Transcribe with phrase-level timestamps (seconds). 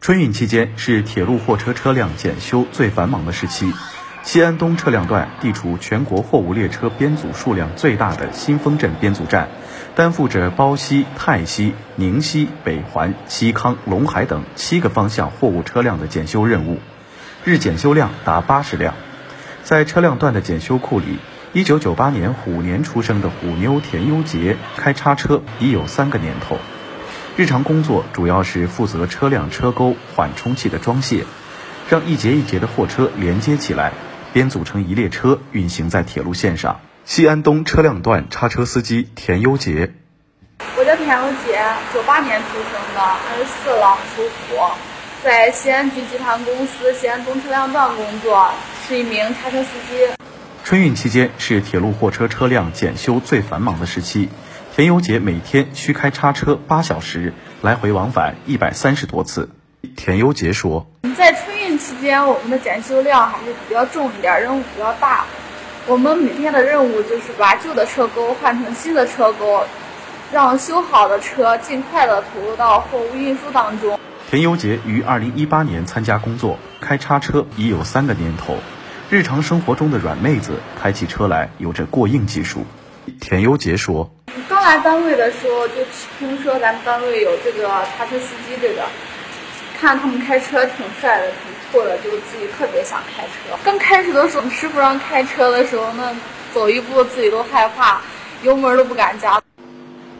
[0.00, 3.72] 春运期间是铁路货车车辆检修最繁忙的时期。
[4.22, 9.48] 西安东车辆段地处全国货物列车编组数量最大的新丰镇编组站，
[9.94, 16.78] 担负着包西、泰西、宁西、北环、西康、陇海等七个方向货物车辆的检修任务，
[17.44, 18.94] 日检修量达八十辆。
[19.64, 21.18] 在车辆段的检修库里，
[21.52, 26.58] 一九九八年虎年出生的虎妞田优杰开叉车已有三个年头。
[27.38, 31.24] 日常工作主要是负责车辆车钩、缓冲器的装卸，
[31.88, 33.92] 让一节一节的货车连接起来。
[34.32, 36.80] 编组成一列车运行在铁路线上。
[37.04, 39.92] 西安东车辆段叉车司机田优杰，
[40.76, 41.62] 我叫田优杰，
[41.94, 44.74] 九八年出生的，二十四了，属虎，
[45.22, 48.50] 在西安局集团公司西安东车辆段工作，
[48.88, 50.12] 是一名叉车司机。
[50.64, 54.28] 春运期间是铁路货车车辆检修最繁忙的时期，
[54.78, 57.32] 田优杰每天需开叉车八小时，
[57.62, 59.50] 来回往返一百三十多次。
[59.96, 60.86] 田优杰说
[61.18, 65.24] ：“在春运期间，我们的检修量还是比较重一点，任务比较大。
[65.88, 69.64] 我们每天的任务就是把旧的车钩换成新的车钩，
[70.32, 73.98] 让修好的车尽快的投入到货物运输当中。”
[74.30, 78.56] 田优杰于二零一八年参加工作，开叉车已有三个年头。
[79.10, 82.64] 日常生活中的软妹子开起车来有着过硬技术。
[83.20, 84.12] 田优杰说
[84.48, 85.74] ：“刚来单位的时候就
[86.18, 88.82] 听说咱们单位有这个叉车司机这个。”
[89.80, 93.56] 看他们开车挺帅的，挺酷的，就自己特别想开车。
[93.62, 96.12] 刚开始的时候，师傅让开车的时候，那
[96.52, 98.00] 走一步自己都害怕，
[98.42, 99.40] 油门都不敢加。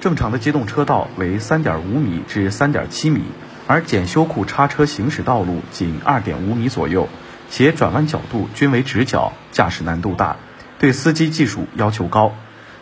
[0.00, 3.24] 正常的机动车道为三点五米至三点七米，
[3.66, 7.08] 而检修库叉车行驶道路仅二点五米左右，
[7.50, 10.36] 且转弯角度均为直角，驾驶难度大，
[10.78, 12.32] 对司机技术要求高。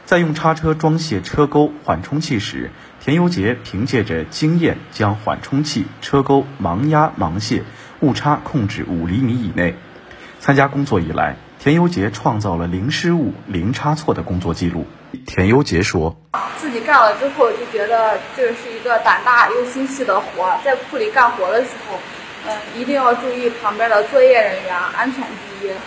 [0.07, 7.65] 在用叉车装卸车钩、缓冲器时，田优杰凭借着经验，将缓冲器、车钩盲压盲卸，
[7.99, 9.75] 误差控制五厘米以内。
[10.39, 14.87] 参加工作以来，田优杰创造了零失误、零差错的工作记录。
[15.27, 16.17] 田优杰说
[16.57, 21.99] ：“自己干了之后，就觉得这是一个胆大又心细的活，在库里干活的时候。”
[22.49, 25.21] 嗯，一定要注意旁边的作业人员，安全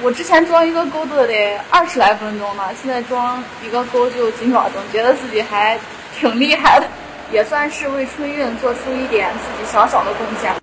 [0.01, 5.79] 我之前装一个钩子得二十来分钟呢，现在装一个钩就几秒钟，觉得自己还
[6.15, 6.87] 挺厉害的，
[7.31, 10.55] 也算是为春运做出一点自己小小的贡献。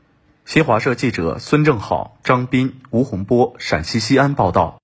[0.45, 4.79] 新华社记者孙正好、张斌、吴洪波，陕西西安报道。